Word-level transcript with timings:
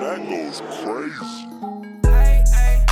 That 0.00 0.18
goes 0.28 0.60
crazy. 0.82 1.48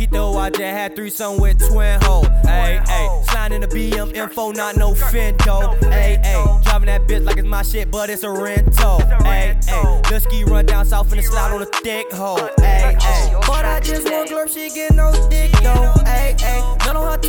He 0.00 0.06
thought 0.06 0.36
I 0.36 0.50
just 0.50 0.60
had 0.60 0.96
threesome 0.96 1.40
with 1.40 1.58
twin 1.68 2.00
hoe. 2.02 2.22
Ayy, 2.44 2.84
ayy. 2.84 3.24
Sliding 3.30 3.60
the 3.60 3.68
BM 3.68 4.14
info, 4.14 4.50
not 4.52 4.76
no 4.76 4.92
Fento. 4.92 5.78
Ayy, 5.80 6.22
ayy. 6.24 6.64
Driving 6.64 6.86
that 6.86 7.02
bitch 7.06 7.24
like 7.24 7.36
it's 7.36 7.46
my 7.46 7.62
shit, 7.62 7.90
but 7.90 8.10
it's 8.10 8.22
a 8.24 8.30
rental. 8.30 8.98
Ayy, 9.24 9.56
ayy. 9.66 10.10
Lil' 10.10 10.20
ski 10.20 10.44
run 10.44 10.66
down 10.66 10.84
south 10.84 11.10
in 11.12 11.18
the 11.18 11.22
slide 11.22 11.52
on 11.52 11.62
a 11.62 11.66
thick 11.66 12.12
hoe. 12.12 12.36
Ayy, 12.58 12.98
ayy. 12.98 13.46
But 13.46 13.64
I 13.64 13.80
just 13.80 14.10
want 14.10 14.28
glurp, 14.28 14.52
she 14.52 14.68
get 14.74 14.94
no 14.94 15.12
dick. 15.30 15.35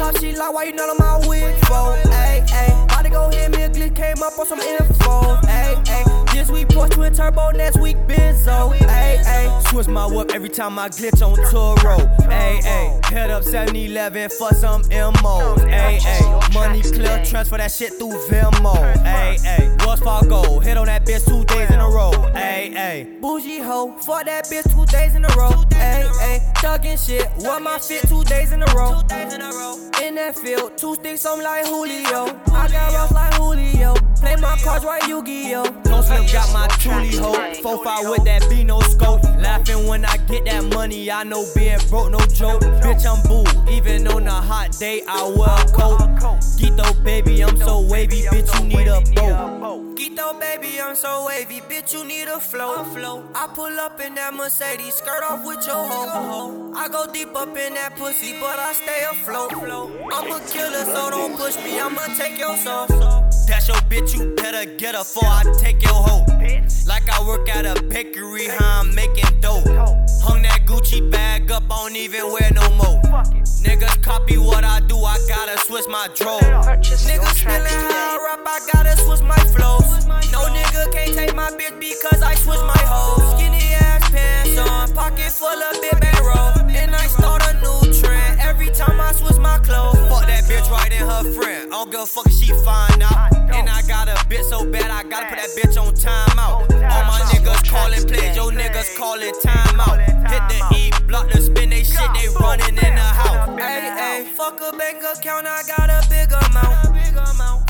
Top, 0.07 0.21
she 0.21 0.33
like, 0.33 0.53
why 0.53 0.63
you 0.63 0.73
none 0.73 0.89
on 0.89 0.97
my 0.97 1.27
wig 1.27 1.53
for? 1.65 1.73
Ayy, 2.07 2.47
ayy. 2.47 2.83
About 2.85 3.03
to 3.03 3.09
go 3.09 3.29
hit 3.29 3.51
me 3.51 3.63
a 3.63 3.69
glitch, 3.69 3.93
came 3.93 4.23
up 4.23 4.39
on 4.39 4.45
some 4.45 4.59
info. 4.59 5.35
Ayy, 5.47 5.75
ayy. 5.83 6.33
This 6.33 6.49
week, 6.49 6.69
Porsche 6.69 6.91
twin 6.91 7.13
turbo, 7.13 7.51
next 7.51 7.77
week, 7.77 7.97
Benzo. 8.07 8.73
Ayy, 8.73 9.17
ayy. 9.17 9.67
Switch 9.67 9.87
my 9.87 10.05
whip 10.05 10.31
every 10.33 10.47
time 10.47 10.79
I 10.79 10.87
glitch 10.87 11.21
on 11.21 11.35
Turo. 11.51 11.97
Ayy, 12.29 12.61
ayy. 12.61 13.05
Head 13.05 13.31
up 13.31 13.43
7 13.43 13.75
Eleven 13.75 14.29
for 14.29 14.53
some 14.53 14.81
MOs. 14.89 15.59
Ayy, 15.63 15.99
ayy. 15.99 16.53
Money 16.53 16.81
clear, 16.83 17.25
transfer 17.25 17.57
that 17.57 17.71
shit 17.71 17.93
through 17.95 18.17
Venmo. 18.29 18.75
Ayy, 19.03 19.39
ayy. 19.39 19.76
Bougie 23.87 23.95
hoe, 23.95 23.97
fuck 24.01 24.25
that 24.25 24.45
bitch 24.45 24.63
two 24.73 24.85
days 24.85 25.15
in 25.15 25.25
a 25.25 25.27
row. 25.37 25.49
Ayy, 25.71 26.03
ayy. 26.21 26.53
Thuggin' 26.55 26.97
shit, 26.97 27.27
wore 27.37 27.59
my 27.59 27.77
fit 27.79 28.07
two 28.07 28.23
days 28.23 28.51
in 28.51 28.61
a 28.61 28.65
row. 28.75 29.01
In 30.01 30.15
that 30.15 30.37
field, 30.37 30.77
two 30.77 30.95
sticks, 30.95 31.25
I'm 31.25 31.41
like 31.41 31.65
Julio. 31.65 32.25
I 32.47 32.67
got 32.67 32.93
rough 32.93 33.11
like 33.11 33.33
Julio. 33.35 33.95
Play 34.19 34.35
my 34.37 34.57
cards 34.63 34.85
right, 34.85 35.05
Yu-Gi-Oh. 35.07 35.63
No 35.85 36.01
slip, 36.01 36.31
got 36.31 36.51
my 36.53 36.67
truly 36.79 37.15
hoe. 37.15 37.33
4-5 37.61 38.09
with 38.11 38.23
that 38.25 38.47
Beano 38.49 38.79
scope. 38.81 39.23
Laughing 39.23 39.87
when 39.87 40.05
I 40.05 40.17
get 40.17 40.45
that 40.45 40.63
money, 40.73 41.11
I 41.11 41.23
know 41.23 41.45
being 41.55 41.79
broke, 41.89 42.11
no 42.11 42.19
joke. 42.19 42.61
Bitch, 42.61 43.05
I'm 43.05 43.21
boo. 43.27 43.45
Even 43.71 44.07
on 44.07 44.27
a 44.27 44.31
hot 44.31 44.71
day, 44.79 45.01
I 45.07 45.23
wear 45.23 45.49
a 45.49 45.65
coat. 45.71 46.43
Gito, 46.57 46.93
baby, 47.03 47.43
I'm 47.43 47.57
so 47.57 47.81
wavy, 47.81 48.25
I'm 50.87 50.95
so 50.95 51.25
wavy, 51.27 51.59
bitch, 51.59 51.91
you 51.91 52.05
need 52.05 52.29
a 52.29 52.39
flow. 52.39 52.81
I 53.35 53.47
pull 53.53 53.77
up 53.77 53.99
in 53.99 54.15
that 54.15 54.33
Mercedes, 54.33 54.95
skirt 54.95 55.21
off 55.21 55.45
with 55.45 55.67
your 55.67 55.75
hoe. 55.75 56.71
I 56.73 56.87
go 56.87 57.05
deep 57.11 57.35
up 57.35 57.49
in 57.57 57.73
that 57.73 57.97
pussy, 57.97 58.31
but 58.39 58.57
I 58.57 58.71
stay 58.71 59.03
afloat. 59.11 59.51
I'm 59.51 60.31
a 60.31 60.39
killer, 60.47 60.85
so 60.85 61.09
don't 61.09 61.35
push 61.35 61.57
me, 61.57 61.77
I'ma 61.77 61.99
take 62.17 62.39
your 62.39 62.55
soul. 62.55 62.87
That's 62.87 63.67
your 63.67 63.75
bitch, 63.91 64.17
you 64.17 64.33
better 64.35 64.63
get 64.77 64.95
her 64.95 65.03
for 65.03 65.25
I 65.25 65.43
take 65.59 65.83
your 65.83 65.91
hoe. 65.91 66.25
Like 66.87 67.09
I 67.09 67.21
work 67.27 67.49
at 67.49 67.65
a 67.65 67.83
bakery, 67.83 68.47
how 68.47 68.79
I'm 68.79 68.95
making 68.95 69.41
dough. 69.41 69.63
Hung 70.23 70.41
that 70.43 70.61
Gucci 70.65 71.11
bag 71.11 71.51
up, 71.51 71.63
I 71.69 71.75
don't 71.83 71.97
even 71.97 72.31
wear 72.31 72.49
no 72.53 72.69
more. 72.75 73.01
Niggas 73.61 74.01
copy 74.01 74.37
what 74.37 74.63
I 74.63 74.79
do, 74.79 74.97
I 74.99 75.17
gotta 75.27 75.59
switch 75.65 75.85
my 75.89 76.07
draw. 76.15 76.39
Purchase 76.63 77.11
Niggas 77.11 77.41
track 77.41 77.61
feeling 77.61 77.91
how 77.91 78.17
I 78.17 78.35
rap, 78.37 78.47
I 78.47 78.59
gotta 78.71 78.95
switch 78.95 79.21
my 79.21 79.35
flows. 79.35 79.76
No 80.31 80.41
nigga 80.55 80.91
can't 80.91 81.13
take 81.13 81.35
my 81.35 81.49
bitch 81.51 81.79
because 81.79 82.21
I 82.21 82.35
switch 82.35 82.61
my 82.61 82.83
hoes. 82.85 83.35
Skinny 83.35 83.73
ass 83.75 84.09
pants 84.09 84.57
on, 84.57 84.93
pocket 84.93 85.31
full 85.31 85.47
of 85.47 85.81
big 85.81 86.19
roll. 86.21 86.53
And 86.69 86.95
I 86.95 87.07
start 87.07 87.43
a 87.47 87.53
new 87.59 87.93
trend 87.93 88.39
every 88.39 88.69
time 88.69 88.99
I 88.99 89.11
switch 89.11 89.37
my 89.37 89.59
clothes. 89.59 89.97
Fuck 90.09 90.27
that 90.27 90.43
bitch 90.45 90.69
right 90.69 90.91
in 90.91 91.05
her 91.05 91.23
friend. 91.33 91.73
I 91.73 91.83
don't 91.83 91.91
give 91.91 92.01
a 92.01 92.05
fuck 92.05 92.25
if 92.27 92.33
she 92.33 92.51
find 92.63 93.03
out. 93.03 93.33
And 93.53 93.69
I 93.69 93.81
got 93.87 94.07
a 94.07 94.15
bitch 94.29 94.43
so 94.49 94.65
bad, 94.69 94.91
I 94.91 95.03
gotta 95.09 95.27
put 95.27 95.37
that 95.37 95.51
bitch 95.57 95.75
on 95.81 95.93
timeout. 95.93 96.69
All 96.71 97.03
my 97.05 97.19
niggas 97.31 97.67
calling 97.69 98.03
plays, 98.07 98.35
yo 98.35 98.49
niggas 98.49 98.95
calling 98.97 99.33
timeout. 99.43 99.99
Hit 100.29 100.43
the 100.51 100.75
E 100.75 100.91
block 101.07 101.29
to 101.31 101.41
spin 101.41 101.69
they 101.69 101.83
shit, 101.83 102.09
they 102.13 102.27
running 102.39 102.67
in 102.67 102.95
the 102.95 103.09
house. 103.19 103.59
Hey, 103.59 104.23
hey, 104.25 104.31
fuck 104.35 104.59
a 104.61 104.75
bank 104.77 105.03
account, 105.03 105.47
I 105.47 105.63
got 105.67 105.89
a 105.89 106.07
big 106.09 106.31
amount. 106.31 106.86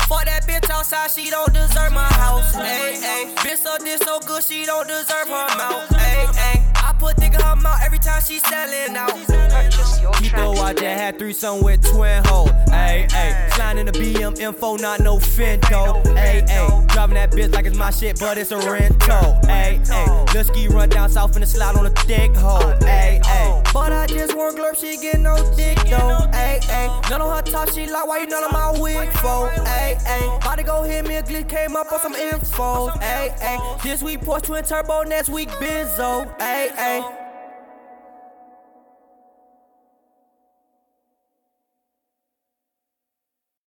Fuck 0.08 0.24
that 0.24 0.46
bitch 0.48 0.70
outside, 0.70 1.10
she 1.10 1.28
don't 1.28 1.52
deserve 1.52 1.92
my 1.92 2.08
house. 2.16 2.54
Hey, 2.54 2.96
hey, 2.98 3.34
bitch 3.36 3.58
so 3.58 3.76
this 3.84 4.00
so 4.00 4.18
good, 4.20 4.42
she 4.42 4.64
don't 4.64 4.88
deserve 4.88 5.28
her 5.28 5.48
mouth. 5.58 5.86
Hey, 5.94 6.24
hey, 6.32 6.64
I 6.76 6.94
put 6.98 7.16
dick 7.16 7.34
in 7.34 7.40
her 7.40 7.56
mouth 7.56 7.78
every 7.84 7.98
time 7.98 8.22
she 8.22 8.38
selling 8.38 8.96
out. 8.96 9.10
Purchase 9.50 10.00
your 10.00 10.12
Keep 10.12 10.30
track 10.30 10.40
though 10.40 10.52
I 10.62 10.72
just 10.72 10.84
had 10.84 11.18
threesome 11.18 11.62
with 11.62 11.84
twin 11.92 12.24
hoe. 12.24 12.46
Ayy, 12.68 13.06
ayy. 13.08 13.52
Sliding 13.52 13.84
the 13.84 13.92
BM 13.92 14.38
info, 14.38 14.76
not 14.76 15.00
no 15.00 15.18
Fento. 15.18 16.02
Ayy, 16.16 16.48
ayy. 16.48 16.88
Driving 16.88 17.14
that 17.16 17.30
bitch 17.30 17.52
like 17.52 17.66
it's 17.66 17.76
my 17.76 17.90
shit, 17.90 18.18
but 18.18 18.38
it's 18.38 18.50
a 18.50 18.56
rental. 18.56 19.38
Ayy, 19.44 19.86
ayy. 19.86 20.34
Lil' 20.34 20.44
ski 20.44 20.68
run 20.68 20.88
down 20.88 21.10
south 21.10 21.36
in 21.36 21.42
the 21.42 21.46
slide 21.46 21.76
on 21.76 21.84
a 21.84 21.90
thick 21.90 22.34
hoe. 22.34 22.74
Ayy, 22.80 23.20
ayy. 23.20 23.72
But 23.74 23.92
I 23.92 24.06
just 24.06 24.34
want 24.34 24.56
glurp, 24.56 24.80
she 24.80 24.96
get 24.96 25.20
no 25.20 25.36
dick 25.54 25.76
though. 25.84 26.16
Ayy, 26.32 26.57
ayy. 26.57 26.57
None 27.10 27.22
on 27.22 27.36
her 27.36 27.42
top, 27.42 27.70
she 27.70 27.86
like, 27.86 28.06
why 28.06 28.18
you 28.18 28.26
none 28.26 28.44
on 28.44 28.52
my 28.52 28.78
wig 28.78 29.08
for? 29.12 29.48
Ayy, 29.48 29.96
ayy. 29.96 30.36
About 30.36 30.58
to 30.58 30.62
go 30.62 30.82
hit 30.82 31.06
me 31.06 31.16
a 31.16 31.22
glitch, 31.22 31.48
came 31.48 31.74
up 31.74 31.90
on 31.90 32.00
some 32.00 32.14
info. 32.14 32.88
Ayy, 32.88 33.30
ayy. 33.38 33.82
This 33.82 34.02
week, 34.02 34.20
Porsche 34.20 34.42
twin 34.42 34.64
turbo, 34.64 35.02
next 35.04 35.30
week, 35.30 35.48
Benzo. 35.52 36.28
Ayy, 36.38 36.68
ayy. 36.68 37.17